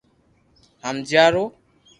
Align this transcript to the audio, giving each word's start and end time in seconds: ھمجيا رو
ھمجيا 0.85 1.25
رو 1.33 1.45